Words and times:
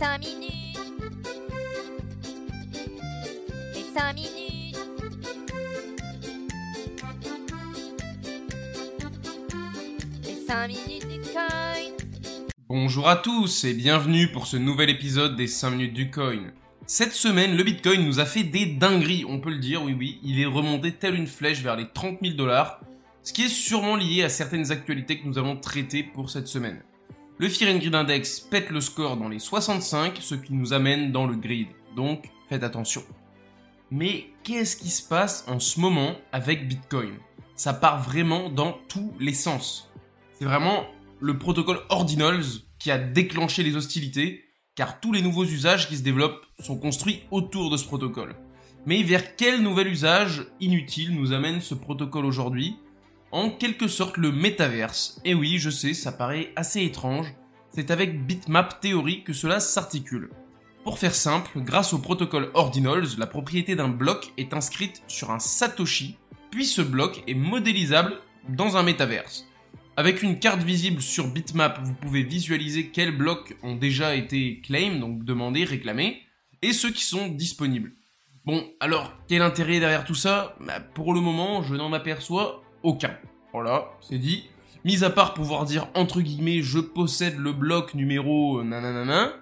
5 0.00 0.18
minutes. 0.20 0.78
Les 3.74 3.84
5 3.94 4.14
minutes. 4.14 4.78
Les 10.24 10.46
5 10.46 10.68
minutes 10.68 11.06
du 11.06 11.20
coin. 11.30 11.48
Bonjour 12.70 13.10
à 13.10 13.16
tous 13.16 13.64
et 13.64 13.74
bienvenue 13.74 14.28
pour 14.32 14.46
ce 14.46 14.56
nouvel 14.56 14.88
épisode 14.88 15.36
des 15.36 15.46
5 15.46 15.72
minutes 15.72 15.92
du 15.92 16.10
coin. 16.10 16.44
Cette 16.86 17.12
semaine, 17.12 17.54
le 17.54 17.62
Bitcoin 17.62 18.02
nous 18.02 18.20
a 18.20 18.24
fait 18.24 18.44
des 18.44 18.64
dingueries, 18.64 19.26
on 19.28 19.38
peut 19.38 19.50
le 19.50 19.58
dire, 19.58 19.82
oui 19.82 19.94
oui, 19.98 20.18
il 20.22 20.40
est 20.40 20.46
remonté 20.46 20.92
tel 20.92 21.14
une 21.14 21.26
flèche 21.26 21.60
vers 21.60 21.76
les 21.76 21.86
30 21.92 22.20
000 22.22 22.36
dollars, 22.36 22.80
ce 23.22 23.34
qui 23.34 23.42
est 23.42 23.48
sûrement 23.48 23.96
lié 23.96 24.22
à 24.22 24.30
certaines 24.30 24.72
actualités 24.72 25.18
que 25.18 25.28
nous 25.28 25.36
allons 25.36 25.56
traiter 25.56 26.02
pour 26.02 26.30
cette 26.30 26.48
semaine. 26.48 26.80
Le 27.40 27.48
Fear 27.48 27.74
and 27.74 27.78
Grid 27.78 27.94
Index 27.94 28.38
pète 28.38 28.68
le 28.68 28.82
score 28.82 29.16
dans 29.16 29.30
les 29.30 29.38
65, 29.38 30.18
ce 30.20 30.34
qui 30.34 30.52
nous 30.52 30.74
amène 30.74 31.10
dans 31.10 31.26
le 31.26 31.36
grid, 31.36 31.68
donc 31.96 32.28
faites 32.50 32.62
attention. 32.62 33.02
Mais 33.90 34.26
qu'est-ce 34.44 34.76
qui 34.76 34.90
se 34.90 35.02
passe 35.08 35.46
en 35.48 35.58
ce 35.58 35.80
moment 35.80 36.16
avec 36.32 36.68
Bitcoin? 36.68 37.14
Ça 37.56 37.72
part 37.72 38.02
vraiment 38.02 38.50
dans 38.50 38.78
tous 38.90 39.14
les 39.18 39.32
sens. 39.32 39.90
C'est 40.38 40.44
vraiment 40.44 40.84
le 41.18 41.38
protocole 41.38 41.80
Ordinals 41.88 42.44
qui 42.78 42.90
a 42.90 42.98
déclenché 42.98 43.62
les 43.62 43.74
hostilités, 43.74 44.44
car 44.74 45.00
tous 45.00 45.10
les 45.10 45.22
nouveaux 45.22 45.46
usages 45.46 45.88
qui 45.88 45.96
se 45.96 46.02
développent 46.02 46.44
sont 46.58 46.78
construits 46.78 47.22
autour 47.30 47.70
de 47.70 47.78
ce 47.78 47.86
protocole. 47.86 48.36
Mais 48.84 49.02
vers 49.02 49.34
quel 49.36 49.62
nouvel 49.62 49.88
usage 49.88 50.44
inutile 50.60 51.14
nous 51.14 51.32
amène 51.32 51.62
ce 51.62 51.74
protocole 51.74 52.26
aujourd'hui? 52.26 52.76
En 53.32 53.50
quelque 53.50 53.86
sorte 53.86 54.16
le 54.16 54.32
métaverse. 54.32 55.20
Et 55.24 55.34
oui, 55.34 55.58
je 55.58 55.70
sais, 55.70 55.94
ça 55.94 56.10
paraît 56.10 56.52
assez 56.56 56.82
étrange. 56.82 57.32
C'est 57.72 57.92
avec 57.92 58.26
Bitmap 58.26 58.80
Theory 58.80 59.22
que 59.22 59.32
cela 59.32 59.60
s'articule. 59.60 60.30
Pour 60.82 60.98
faire 60.98 61.14
simple, 61.14 61.60
grâce 61.60 61.92
au 61.92 61.98
protocole 61.98 62.50
Ordinals, 62.54 63.18
la 63.18 63.26
propriété 63.26 63.76
d'un 63.76 63.88
bloc 63.88 64.32
est 64.36 64.52
inscrite 64.52 65.02
sur 65.06 65.30
un 65.30 65.38
Satoshi, 65.38 66.16
puis 66.50 66.64
ce 66.64 66.82
bloc 66.82 67.22
est 67.28 67.34
modélisable 67.34 68.14
dans 68.48 68.76
un 68.76 68.82
métaverse. 68.82 69.46
Avec 69.96 70.22
une 70.22 70.40
carte 70.40 70.62
visible 70.62 71.00
sur 71.00 71.28
Bitmap, 71.28 71.80
vous 71.84 71.94
pouvez 71.94 72.24
visualiser 72.24 72.88
quels 72.88 73.16
blocs 73.16 73.56
ont 73.62 73.76
déjà 73.76 74.16
été 74.16 74.60
claim, 74.62 74.98
donc 74.98 75.24
demandés, 75.24 75.64
réclamés, 75.64 76.22
et 76.62 76.72
ceux 76.72 76.90
qui 76.90 77.04
sont 77.04 77.28
disponibles. 77.28 77.92
Bon, 78.44 78.66
alors, 78.80 79.12
quel 79.28 79.42
intérêt 79.42 79.78
derrière 79.78 80.04
tout 80.04 80.14
ça? 80.14 80.56
Bah, 80.60 80.80
Pour 80.80 81.12
le 81.12 81.20
moment, 81.20 81.62
je 81.62 81.76
n'en 81.76 81.92
aperçois 81.92 82.62
aucun. 82.82 83.16
Voilà, 83.52 83.90
c'est 84.00 84.18
dit. 84.18 84.48
Mis 84.84 85.04
à 85.04 85.10
part 85.10 85.34
pouvoir 85.34 85.64
dire 85.64 85.88
entre 85.94 86.20
guillemets 86.20 86.62
je 86.62 86.78
possède 86.78 87.38
le 87.38 87.52
bloc 87.52 87.94
numéro 87.94 88.62
nananana, 88.62 89.32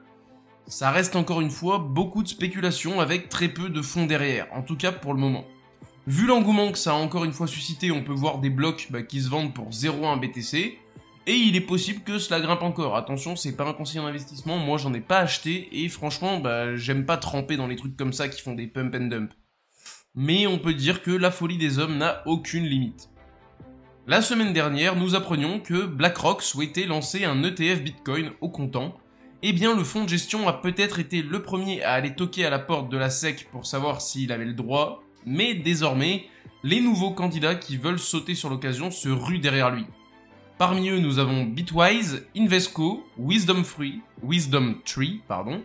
ça 0.67 0.91
reste 0.91 1.17
encore 1.17 1.41
une 1.41 1.50
fois 1.50 1.78
beaucoup 1.78 2.22
de 2.22 2.28
spéculation 2.28 3.00
avec 3.00 3.28
très 3.28 3.48
peu 3.48 3.69
de 3.69 3.80
fonds 3.80 4.06
derrière, 4.06 4.48
en 4.53 4.62
tout 4.62 4.77
cas 4.77 4.92
pour 4.92 5.14
le 5.14 5.20
moment. 5.20 5.45
Vu 6.06 6.27
l'engouement 6.27 6.72
que 6.72 6.78
ça 6.78 6.92
a 6.92 6.95
encore 6.95 7.25
une 7.25 7.33
fois 7.33 7.47
suscité, 7.47 7.91
on 7.91 8.03
peut 8.03 8.12
voir 8.12 8.39
des 8.39 8.50
blocs 8.50 8.89
bah, 8.91 9.03
qui 9.03 9.20
se 9.20 9.28
vendent 9.28 9.55
pour 9.55 9.69
0,1 9.69 10.19
BTC, 10.19 10.78
et 11.27 11.34
il 11.34 11.55
est 11.55 11.61
possible 11.61 12.02
que 12.02 12.19
cela 12.19 12.41
grimpe 12.41 12.62
encore. 12.62 12.97
Attention, 12.97 13.36
c'est 13.36 13.56
pas 13.56 13.69
un 13.69 13.75
conseil 13.75 14.00
d'investissement, 14.00 14.56
moi 14.56 14.78
j'en 14.78 14.95
ai 14.95 15.00
pas 15.00 15.19
acheté, 15.19 15.69
et 15.70 15.89
franchement, 15.89 16.41
bah, 16.41 16.77
j'aime 16.77 17.05
pas 17.05 17.19
tremper 17.19 17.56
dans 17.56 17.67
les 17.67 17.77
trucs 17.77 17.97
comme 17.97 18.12
ça 18.12 18.28
qui 18.28 18.41
font 18.41 18.55
des 18.55 18.67
pump 18.67 18.95
and 18.95 19.06
dump. 19.08 19.33
Mais 20.14 20.47
on 20.47 20.58
peut 20.58 20.75
dire 20.75 21.02
que 21.02 21.11
la 21.11 21.30
folie 21.30 21.58
des 21.58 21.78
hommes 21.78 21.98
n'a 21.98 22.23
aucune 22.27 22.64
limite. 22.64 23.11
La 24.09 24.23
semaine 24.23 24.55
dernière, 24.55 24.97
nous 24.97 25.14
apprenions 25.14 25.61
que 25.61 25.84
BlackRock 25.84 26.41
souhaitait 26.41 26.87
lancer 26.87 27.27
un 27.27 27.42
ETF 27.42 27.83
Bitcoin 27.83 28.31
au 28.41 28.48
comptant. 28.48 28.97
Eh 29.42 29.53
bien, 29.53 29.77
le 29.77 29.84
fonds 29.84 30.05
de 30.05 30.09
gestion 30.09 30.48
a 30.48 30.55
peut-être 30.55 30.98
été 30.98 31.20
le 31.20 31.42
premier 31.42 31.83
à 31.83 31.92
aller 31.92 32.14
toquer 32.14 32.47
à 32.47 32.51
la 32.51 32.59
porte 32.59 32.89
de 32.89 32.97
la 32.97 33.11
SEC 33.11 33.48
pour 33.53 33.67
savoir 33.67 34.01
s'il 34.01 34.33
avait 34.33 34.47
le 34.47 34.55
droit, 34.55 35.03
mais 35.27 35.55
désormais, 35.55 36.24
les 36.63 36.80
nouveaux 36.80 37.11
candidats 37.11 37.55
qui 37.55 37.77
veulent 37.77 37.98
sauter 37.98 38.35
sur 38.35 38.48
l'occasion 38.48 38.91
se 38.91 39.11
ruent 39.11 39.41
derrière 39.41 39.70
lui. 39.70 39.85
Parmi 40.57 40.89
eux, 40.89 41.01
nous 41.01 41.19
avons 41.19 41.45
Bitwise, 41.45 42.25
Invesco, 42.35 43.07
Wisdom 43.19 43.63
Free, 43.63 44.01
Wisdom 44.23 44.77
Tree, 44.86 45.20
pardon, 45.29 45.63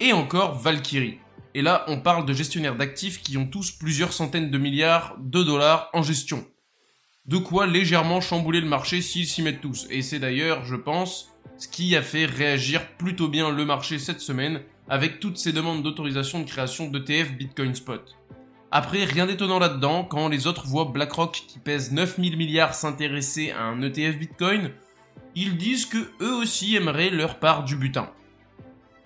et 0.00 0.12
encore 0.12 0.58
Valkyrie. 0.58 1.18
Et 1.54 1.62
là, 1.62 1.84
on 1.86 2.00
parle 2.00 2.26
de 2.26 2.32
gestionnaires 2.32 2.74
d'actifs 2.74 3.22
qui 3.22 3.36
ont 3.38 3.46
tous 3.46 3.70
plusieurs 3.70 4.12
centaines 4.12 4.50
de 4.50 4.58
milliards 4.58 5.16
de 5.20 5.44
dollars 5.44 5.88
en 5.92 6.02
gestion. 6.02 6.44
De 7.28 7.38
quoi 7.38 7.66
légèrement 7.66 8.20
chambouler 8.20 8.60
le 8.60 8.68
marché 8.68 9.02
s'ils 9.02 9.26
s'y 9.26 9.42
mettent 9.42 9.60
tous. 9.60 9.86
Et 9.90 10.02
c'est 10.02 10.20
d'ailleurs, 10.20 10.64
je 10.64 10.76
pense, 10.76 11.32
ce 11.58 11.66
qui 11.66 11.96
a 11.96 12.02
fait 12.02 12.24
réagir 12.24 12.86
plutôt 12.98 13.28
bien 13.28 13.50
le 13.50 13.64
marché 13.64 13.98
cette 13.98 14.20
semaine 14.20 14.62
avec 14.88 15.18
toutes 15.18 15.36
ces 15.36 15.52
demandes 15.52 15.82
d'autorisation 15.82 16.40
de 16.40 16.48
création 16.48 16.88
d'ETF 16.88 17.32
Bitcoin 17.32 17.74
Spot. 17.74 18.16
Après, 18.70 19.04
rien 19.04 19.26
d'étonnant 19.26 19.58
là-dedans, 19.58 20.04
quand 20.04 20.28
les 20.28 20.46
autres 20.46 20.66
voient 20.66 20.84
BlackRock 20.84 21.42
qui 21.48 21.58
pèse 21.58 21.90
9000 21.90 22.36
milliards 22.36 22.74
s'intéresser 22.74 23.50
à 23.50 23.62
un 23.62 23.82
ETF 23.82 24.18
Bitcoin, 24.18 24.70
ils 25.34 25.56
disent 25.56 25.86
que 25.86 26.10
eux 26.20 26.34
aussi 26.34 26.76
aimeraient 26.76 27.10
leur 27.10 27.40
part 27.40 27.64
du 27.64 27.74
butin. 27.74 28.10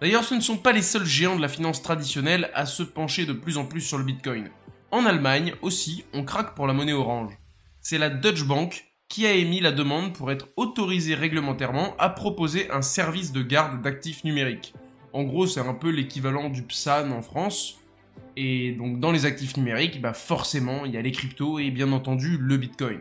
D'ailleurs, 0.01 0.25
ce 0.25 0.35
ne 0.35 0.41
sont 0.41 0.59
pas 0.59 0.73
les 0.73 0.83
seuls 0.83 1.07
géants 1.07 1.37
de 1.37 1.43
la 1.43 1.49
finance 1.49 1.83
traditionnelle 1.83 2.51
à 2.55 2.67
se 2.67 2.83
pencher 2.83 3.25
de 3.25 3.33
plus 3.33 3.57
en 3.57 3.65
plus 3.65 3.81
sur 3.81 3.97
le 3.97 4.05
Bitcoin. 4.05 4.51
En 4.91 5.07
Allemagne 5.07 5.55
aussi, 5.63 6.05
on 6.13 6.25
craque 6.25 6.55
pour 6.55 6.67
la 6.67 6.73
monnaie 6.73 6.93
orange. 6.93 7.40
C'est 7.83 7.97
la 7.97 8.11
Deutsche 8.11 8.45
Bank 8.45 8.93
qui 9.09 9.27
a 9.27 9.33
émis 9.33 9.61
la 9.61 9.73
demande 9.73 10.13
pour 10.13 10.31
être 10.31 10.49
autorisée 10.57 11.15
réglementairement 11.15 11.97
à 11.99 12.11
proposer 12.11 12.71
un 12.71 12.83
service 12.83 13.33
de 13.33 13.43
garde 13.43 13.81
d'actifs 13.81 14.23
numériques. 14.23 14.75
En 15.15 15.25
gros, 15.25 15.47
c'est 15.47 15.61
un 15.61 15.73
peu 15.73 15.89
l'équivalent 15.89 16.51
du 16.51 16.63
PSAN 16.63 17.11
en 17.11 17.23
France. 17.23 17.79
Et 18.37 18.73
donc 18.73 19.01
dans 19.01 19.11
les 19.11 19.25
actifs 19.25 19.57
numériques, 19.57 20.01
bah 20.01 20.13
forcément, 20.13 20.85
il 20.85 20.93
y 20.93 20.99
a 20.99 21.03
les 21.03 21.11
cryptos 21.11 21.59
et 21.59 21.71
bien 21.71 21.91
entendu 21.93 22.37
le 22.39 22.59
Bitcoin. 22.59 23.01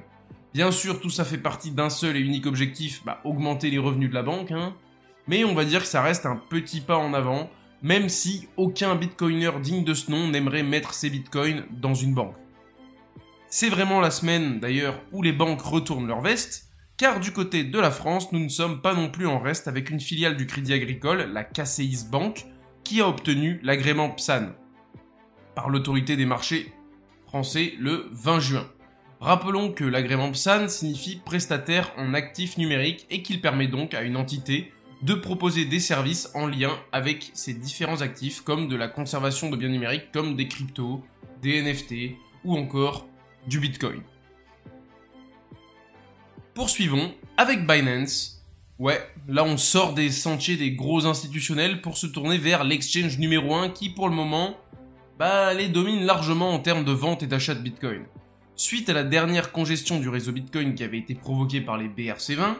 Bien 0.53 0.71
sûr, 0.71 1.01
tout 1.01 1.09
ça 1.09 1.25
fait 1.25 1.37
partie 1.37 1.71
d'un 1.71 1.89
seul 1.89 2.15
et 2.15 2.21
unique 2.21 2.47
objectif, 2.47 3.03
bah, 3.05 3.19
augmenter 3.25 3.69
les 3.69 3.77
revenus 3.77 4.09
de 4.09 4.15
la 4.15 4.23
banque, 4.23 4.51
hein. 4.51 4.73
mais 5.27 5.43
on 5.43 5.53
va 5.53 5.65
dire 5.65 5.81
que 5.81 5.87
ça 5.87 6.01
reste 6.01 6.25
un 6.25 6.37
petit 6.37 6.81
pas 6.81 6.97
en 6.97 7.13
avant, 7.13 7.51
même 7.83 8.09
si 8.09 8.47
aucun 8.57 8.95
bitcoiner 8.95 9.51
digne 9.61 9.83
de 9.83 9.93
ce 9.93 10.09
nom 10.09 10.27
n'aimerait 10.27 10.63
mettre 10.63 10.93
ses 10.93 11.09
bitcoins 11.11 11.65
dans 11.69 11.93
une 11.93 12.15
banque. 12.15 12.35
C'est 13.51 13.69
vraiment 13.69 13.99
la 13.99 14.11
semaine 14.11 14.59
d'ailleurs 14.59 15.01
où 15.11 15.23
les 15.23 15.33
banques 15.33 15.63
retournent 15.63 16.07
leur 16.07 16.21
veste, 16.21 16.69
car 16.97 17.19
du 17.19 17.31
côté 17.31 17.63
de 17.63 17.79
la 17.79 17.89
France, 17.89 18.31
nous 18.31 18.39
ne 18.39 18.49
sommes 18.49 18.81
pas 18.81 18.93
non 18.93 19.09
plus 19.09 19.25
en 19.25 19.39
reste 19.39 19.67
avec 19.67 19.89
une 19.89 19.99
filiale 19.99 20.37
du 20.37 20.45
Crédit 20.45 20.73
Agricole, 20.73 21.31
la 21.33 21.43
KCIS 21.43 22.05
Bank, 22.11 22.45
qui 22.83 23.01
a 23.01 23.07
obtenu 23.07 23.59
l'agrément 23.63 24.11
PSAN 24.11 24.49
par 25.55 25.69
l'autorité 25.69 26.15
des 26.15 26.27
marchés 26.27 26.71
français 27.25 27.73
le 27.79 28.07
20 28.11 28.39
juin. 28.39 28.67
Rappelons 29.19 29.71
que 29.71 29.83
l'agrément 29.83 30.31
PSAN 30.31 30.67
signifie 30.67 31.19
prestataire 31.25 31.91
en 31.97 32.13
actifs 32.13 32.57
numériques 32.57 33.07
et 33.09 33.23
qu'il 33.23 33.41
permet 33.41 33.67
donc 33.67 33.95
à 33.95 34.03
une 34.03 34.15
entité 34.15 34.71
de 35.01 35.15
proposer 35.15 35.65
des 35.65 35.79
services 35.79 36.29
en 36.35 36.45
lien 36.45 36.77
avec 36.91 37.31
ces 37.33 37.55
différents 37.55 38.01
actifs 38.01 38.41
comme 38.41 38.67
de 38.67 38.75
la 38.75 38.87
conservation 38.87 39.49
de 39.49 39.57
biens 39.57 39.69
numériques 39.69 40.11
comme 40.13 40.35
des 40.35 40.47
cryptos, 40.47 41.03
des 41.41 41.61
NFT 41.63 42.15
ou 42.43 42.55
encore 42.55 43.07
Bitcoin. 43.57 44.01
Poursuivons 46.53 47.13
avec 47.37 47.65
Binance. 47.65 48.45
Ouais, 48.77 49.01
là 49.27 49.43
on 49.43 49.57
sort 49.57 49.93
des 49.93 50.11
sentiers 50.11 50.57
des 50.57 50.73
gros 50.73 51.05
institutionnels 51.05 51.81
pour 51.81 51.97
se 51.97 52.05
tourner 52.05 52.37
vers 52.37 52.63
l'exchange 52.63 53.17
numéro 53.17 53.55
1 53.55 53.69
qui 53.69 53.89
pour 53.89 54.07
le 54.07 54.15
moment 54.15 54.57
bah, 55.17 55.53
les 55.53 55.67
domine 55.67 56.05
largement 56.05 56.51
en 56.51 56.59
termes 56.59 56.85
de 56.85 56.93
vente 56.93 57.23
et 57.23 57.27
d'achat 57.27 57.55
de 57.55 57.61
Bitcoin. 57.61 58.05
Suite 58.55 58.89
à 58.89 58.93
la 58.93 59.03
dernière 59.03 59.51
congestion 59.51 59.99
du 59.99 60.07
réseau 60.09 60.31
Bitcoin 60.31 60.75
qui 60.75 60.83
avait 60.83 60.99
été 60.99 61.15
provoquée 61.15 61.61
par 61.61 61.77
les 61.77 61.89
BRC20, 61.89 62.55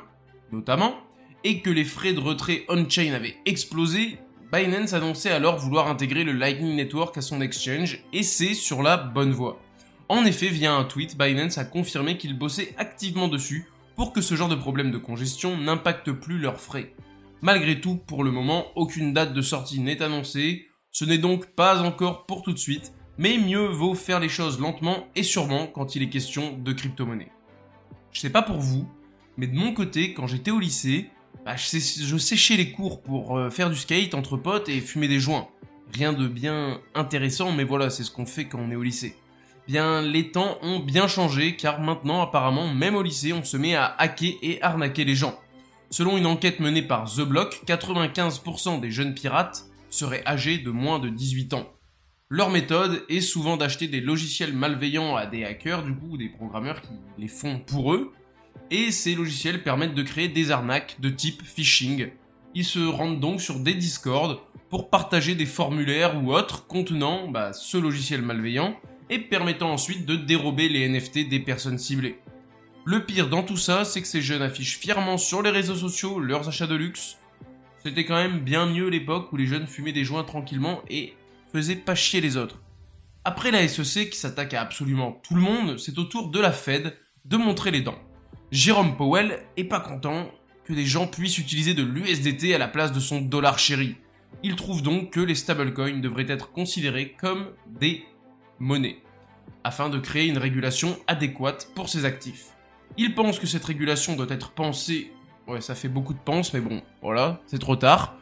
notamment, 0.51 0.95
et 1.43 1.61
que 1.61 1.69
les 1.69 1.85
frais 1.85 2.13
de 2.13 2.19
retrait 2.19 2.65
on-chain 2.67 3.13
avaient 3.13 3.37
explosé, 3.45 4.17
Binance 4.51 4.93
annonçait 4.93 5.31
alors 5.31 5.57
vouloir 5.57 5.87
intégrer 5.87 6.23
le 6.23 6.33
Lightning 6.33 6.75
Network 6.75 7.17
à 7.17 7.21
son 7.21 7.39
exchange, 7.39 8.03
et 8.11 8.23
c'est 8.23 8.55
sur 8.55 8.81
la 8.81 8.97
bonne 8.97 9.31
voie. 9.31 9.61
En 10.11 10.25
effet, 10.25 10.47
via 10.47 10.73
un 10.73 10.85
tweet, 10.85 11.15
Binance 11.19 11.59
a 11.59 11.65
confirmé 11.65 12.17
qu'il 12.17 12.35
bossait 12.35 12.73
activement 12.77 13.27
dessus 13.27 13.67
pour 13.95 14.11
que 14.11 14.21
ce 14.21 14.33
genre 14.33 14.49
de 14.49 14.55
problème 14.55 14.89
de 14.89 14.97
congestion 14.97 15.55
n'impacte 15.55 16.11
plus 16.11 16.39
leurs 16.39 16.59
frais. 16.59 16.95
Malgré 17.41 17.79
tout, 17.79 17.95
pour 17.95 18.23
le 18.23 18.31
moment, 18.31 18.65
aucune 18.75 19.13
date 19.13 19.33
de 19.33 19.41
sortie 19.43 19.79
n'est 19.79 20.01
annoncée, 20.01 20.67
ce 20.91 21.05
n'est 21.05 21.19
donc 21.19 21.45
pas 21.51 21.83
encore 21.83 22.25
pour 22.25 22.41
tout 22.41 22.53
de 22.53 22.57
suite, 22.57 22.91
mais 23.19 23.37
mieux 23.37 23.67
vaut 23.67 23.93
faire 23.93 24.19
les 24.19 24.29
choses 24.29 24.59
lentement 24.59 25.07
et 25.15 25.21
sûrement 25.21 25.67
quand 25.67 25.95
il 25.95 26.01
est 26.01 26.09
question 26.09 26.57
de 26.57 26.73
crypto-monnaie. 26.73 27.31
Je 28.11 28.19
sais 28.19 28.31
pas 28.31 28.41
pour 28.41 28.57
vous, 28.57 28.89
mais 29.37 29.45
de 29.45 29.55
mon 29.55 29.73
côté, 29.73 30.15
quand 30.15 30.25
j'étais 30.25 30.49
au 30.49 30.59
lycée, 30.59 31.11
bah, 31.45 31.55
je, 31.55 32.17
séchais 32.17 32.57
les 32.57 32.71
cours 32.71 33.03
pour 33.03 33.37
euh, 33.37 33.51
faire 33.51 33.69
du 33.69 33.75
skate 33.75 34.15
entre 34.15 34.37
potes 34.37 34.69
et 34.69 34.81
fumer 34.81 35.07
des 35.07 35.19
joints. 35.19 35.47
Rien 35.93 36.13
de 36.13 36.27
bien 36.27 36.81
intéressant, 36.95 37.51
mais 37.51 37.63
voilà, 37.63 37.91
c'est 37.91 38.03
ce 38.03 38.11
qu'on 38.11 38.25
fait 38.25 38.45
quand 38.45 38.59
on 38.59 38.71
est 38.71 38.75
au 38.75 38.83
lycée. 38.83 39.15
Les 39.71 40.31
temps 40.31 40.57
ont 40.63 40.79
bien 40.79 41.07
changé, 41.07 41.55
car 41.55 41.79
maintenant, 41.79 42.23
apparemment, 42.23 42.73
même 42.73 42.95
au 42.95 43.03
lycée, 43.03 43.33
on 43.33 43.43
se 43.43 43.55
met 43.55 43.75
à 43.75 43.85
hacker 43.99 44.33
et 44.41 44.59
arnaquer 44.63 45.05
les 45.05 45.13
gens. 45.13 45.39
Selon 45.91 46.17
une 46.17 46.25
enquête 46.25 46.59
menée 46.59 46.81
par 46.81 47.05
The 47.05 47.21
Block, 47.21 47.61
95% 47.67 48.79
des 48.79 48.89
jeunes 48.89 49.13
pirates 49.13 49.65
seraient 49.91 50.25
âgés 50.25 50.57
de 50.57 50.71
moins 50.71 50.97
de 50.97 51.09
18 51.09 51.53
ans. 51.53 51.69
Leur 52.29 52.49
méthode 52.49 53.03
est 53.09 53.21
souvent 53.21 53.57
d'acheter 53.57 53.87
des 53.87 54.01
logiciels 54.01 54.53
malveillants 54.53 55.15
à 55.15 55.27
des 55.27 55.45
hackers, 55.45 55.83
du 55.83 55.93
coup, 55.93 56.17
des 56.17 56.29
programmeurs 56.29 56.81
qui 56.81 56.93
les 57.19 57.27
font 57.27 57.59
pour 57.59 57.93
eux, 57.93 58.11
et 58.71 58.91
ces 58.91 59.13
logiciels 59.13 59.61
permettent 59.61 59.95
de 59.95 60.01
créer 60.01 60.29
des 60.29 60.49
arnaques 60.49 60.97
de 60.99 61.09
type 61.09 61.43
phishing. 61.43 62.09
Ils 62.55 62.65
se 62.65 62.79
rendent 62.79 63.19
donc 63.19 63.39
sur 63.39 63.59
des 63.59 63.75
Discord 63.75 64.39
pour 64.71 64.89
partager 64.89 65.35
des 65.35 65.45
formulaires 65.45 66.23
ou 66.23 66.33
autres 66.33 66.65
contenant 66.65 67.27
bah, 67.27 67.53
ce 67.53 67.77
logiciel 67.77 68.23
malveillant 68.23 68.75
et 69.09 69.19
permettant 69.19 69.71
ensuite 69.71 70.05
de 70.05 70.15
dérober 70.15 70.69
les 70.69 70.87
NFT 70.87 71.29
des 71.29 71.39
personnes 71.39 71.77
ciblées. 71.77 72.19
Le 72.85 73.05
pire 73.05 73.29
dans 73.29 73.43
tout 73.43 73.57
ça, 73.57 73.85
c'est 73.85 74.01
que 74.01 74.07
ces 74.07 74.21
jeunes 74.21 74.41
affichent 74.41 74.77
fièrement 74.77 75.17
sur 75.17 75.41
les 75.41 75.49
réseaux 75.49 75.75
sociaux 75.75 76.19
leurs 76.19 76.47
achats 76.47 76.67
de 76.67 76.75
luxe. 76.75 77.17
C'était 77.83 78.05
quand 78.05 78.15
même 78.15 78.39
bien 78.39 78.65
mieux 78.65 78.89
l'époque 78.89 79.31
où 79.31 79.37
les 79.37 79.45
jeunes 79.45 79.67
fumaient 79.67 79.91
des 79.91 80.03
joints 80.03 80.23
tranquillement 80.23 80.81
et 80.89 81.13
faisaient 81.51 81.75
pas 81.75 81.95
chier 81.95 82.21
les 82.21 82.37
autres. 82.37 82.61
Après 83.25 83.51
la 83.51 83.67
SEC 83.67 84.09
qui 84.09 84.17
s'attaque 84.17 84.53
à 84.53 84.61
absolument 84.61 85.19
tout 85.23 85.35
le 85.35 85.41
monde, 85.41 85.77
c'est 85.77 85.97
au 85.99 86.03
tour 86.03 86.29
de 86.29 86.39
la 86.39 86.51
Fed 86.51 86.97
de 87.25 87.37
montrer 87.37 87.71
les 87.71 87.81
dents. 87.81 87.99
Jérôme 88.51 88.97
Powell 88.97 89.39
est 89.57 89.65
pas 89.65 89.79
content 89.79 90.31
que 90.63 90.73
des 90.73 90.85
gens 90.85 91.07
puissent 91.07 91.37
utiliser 91.37 91.73
de 91.73 91.83
l'USDT 91.83 92.55
à 92.55 92.57
la 92.57 92.67
place 92.67 92.91
de 92.91 92.99
son 92.99 93.21
dollar 93.21 93.59
chéri. 93.59 93.97
Il 94.43 94.55
trouve 94.55 94.81
donc 94.81 95.11
que 95.11 95.19
les 95.19 95.35
stablecoins 95.35 95.99
devraient 95.99 96.29
être 96.29 96.51
considérés 96.51 97.15
comme 97.19 97.47
des 97.67 98.03
monnaies, 98.59 99.01
afin 99.63 99.89
de 99.89 99.99
créer 99.99 100.27
une 100.27 100.37
régulation 100.37 100.97
adéquate 101.07 101.69
pour 101.75 101.89
ces 101.89 102.05
actifs. 102.05 102.47
Il 102.97 103.15
pense 103.15 103.39
que 103.39 103.47
cette 103.47 103.65
régulation 103.65 104.15
doit 104.15 104.29
être 104.29 104.51
pensée, 104.51 105.11
ouais 105.47 105.61
ça 105.61 105.75
fait 105.75 105.89
beaucoup 105.89 106.13
de 106.13 106.19
penses, 106.19 106.53
mais 106.53 106.61
bon, 106.61 106.81
voilà, 107.01 107.41
c'est 107.45 107.59
trop 107.59 107.75
tard, 107.75 108.15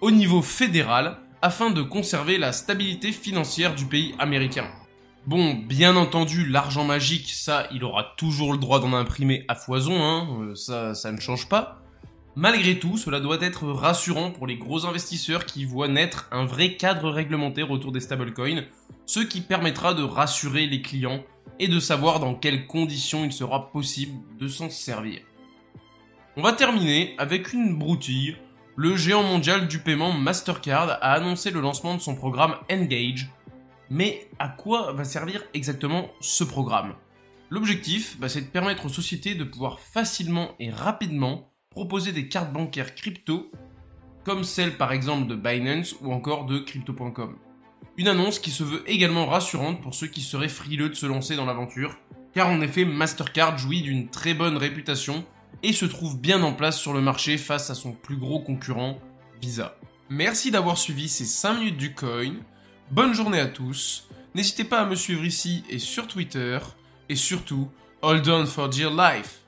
au 0.00 0.10
niveau 0.10 0.42
fédéral, 0.42 1.18
afin 1.42 1.70
de 1.70 1.82
conserver 1.82 2.38
la 2.38 2.52
stabilité 2.52 3.12
financière 3.12 3.74
du 3.74 3.84
pays 3.84 4.14
américain. 4.18 4.66
Bon, 5.26 5.54
bien 5.54 5.96
entendu, 5.96 6.46
l'argent 6.46 6.84
magique, 6.84 7.30
ça, 7.30 7.66
il 7.72 7.84
aura 7.84 8.14
toujours 8.16 8.52
le 8.52 8.58
droit 8.58 8.80
d'en 8.80 8.92
imprimer 8.92 9.44
à 9.48 9.54
foison, 9.54 10.02
hein, 10.02 10.28
euh, 10.40 10.54
ça, 10.54 10.94
ça 10.94 11.12
ne 11.12 11.20
change 11.20 11.48
pas. 11.48 11.83
Malgré 12.36 12.80
tout, 12.80 12.96
cela 12.96 13.20
doit 13.20 13.40
être 13.40 13.68
rassurant 13.68 14.32
pour 14.32 14.48
les 14.48 14.56
gros 14.56 14.86
investisseurs 14.86 15.46
qui 15.46 15.64
voient 15.64 15.86
naître 15.86 16.26
un 16.32 16.46
vrai 16.46 16.74
cadre 16.74 17.08
réglementaire 17.10 17.70
autour 17.70 17.92
des 17.92 18.00
stablecoins, 18.00 18.64
ce 19.06 19.20
qui 19.20 19.40
permettra 19.40 19.94
de 19.94 20.02
rassurer 20.02 20.66
les 20.66 20.82
clients 20.82 21.22
et 21.60 21.68
de 21.68 21.78
savoir 21.78 22.18
dans 22.18 22.34
quelles 22.34 22.66
conditions 22.66 23.24
il 23.24 23.32
sera 23.32 23.70
possible 23.70 24.18
de 24.40 24.48
s'en 24.48 24.68
servir. 24.68 25.20
On 26.36 26.42
va 26.42 26.52
terminer 26.52 27.14
avec 27.18 27.52
une 27.52 27.78
broutille. 27.78 28.36
Le 28.74 28.96
géant 28.96 29.22
mondial 29.22 29.68
du 29.68 29.78
paiement 29.78 30.12
Mastercard 30.12 30.90
a 30.90 31.12
annoncé 31.12 31.52
le 31.52 31.60
lancement 31.60 31.94
de 31.94 32.00
son 32.00 32.16
programme 32.16 32.56
Engage. 32.68 33.30
Mais 33.90 34.28
à 34.40 34.48
quoi 34.48 34.92
va 34.92 35.04
servir 35.04 35.44
exactement 35.54 36.10
ce 36.20 36.42
programme? 36.42 36.94
L'objectif, 37.50 38.18
bah, 38.18 38.28
c'est 38.28 38.40
de 38.40 38.46
permettre 38.46 38.86
aux 38.86 38.88
sociétés 38.88 39.36
de 39.36 39.44
pouvoir 39.44 39.78
facilement 39.78 40.56
et 40.58 40.70
rapidement 40.70 41.53
proposer 41.74 42.12
des 42.12 42.28
cartes 42.28 42.52
bancaires 42.52 42.94
crypto, 42.94 43.50
comme 44.24 44.44
celle 44.44 44.76
par 44.76 44.92
exemple 44.92 45.26
de 45.26 45.34
Binance 45.34 45.96
ou 46.00 46.12
encore 46.12 46.46
de 46.46 46.60
crypto.com. 46.60 47.36
Une 47.96 48.06
annonce 48.06 48.38
qui 48.38 48.52
se 48.52 48.62
veut 48.62 48.88
également 48.88 49.26
rassurante 49.26 49.82
pour 49.82 49.92
ceux 49.94 50.06
qui 50.06 50.20
seraient 50.20 50.48
frileux 50.48 50.88
de 50.88 50.94
se 50.94 51.06
lancer 51.06 51.34
dans 51.34 51.44
l'aventure, 51.44 51.98
car 52.32 52.48
en 52.48 52.60
effet 52.60 52.84
Mastercard 52.84 53.58
jouit 53.58 53.82
d'une 53.82 54.08
très 54.08 54.34
bonne 54.34 54.56
réputation 54.56 55.24
et 55.64 55.72
se 55.72 55.84
trouve 55.84 56.18
bien 56.18 56.42
en 56.42 56.52
place 56.52 56.78
sur 56.78 56.92
le 56.92 57.00
marché 57.00 57.38
face 57.38 57.70
à 57.70 57.74
son 57.74 57.92
plus 57.92 58.16
gros 58.16 58.38
concurrent, 58.38 59.00
Visa. 59.42 59.76
Merci 60.10 60.52
d'avoir 60.52 60.78
suivi 60.78 61.08
ces 61.08 61.24
5 61.24 61.58
minutes 61.58 61.76
du 61.76 61.92
coin, 61.92 62.34
bonne 62.92 63.14
journée 63.14 63.40
à 63.40 63.46
tous, 63.46 64.08
n'hésitez 64.36 64.64
pas 64.64 64.80
à 64.80 64.86
me 64.86 64.94
suivre 64.94 65.24
ici 65.24 65.64
et 65.68 65.80
sur 65.80 66.06
Twitter, 66.06 66.58
et 67.08 67.16
surtout, 67.16 67.68
hold 68.00 68.28
on 68.28 68.46
for 68.46 68.68
dear 68.68 68.90
life 68.90 69.43